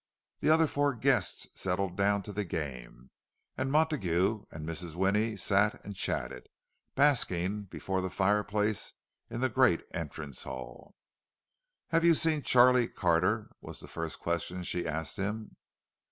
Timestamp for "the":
0.39-0.49, 2.33-2.43, 8.01-8.09, 9.41-9.47, 13.79-13.87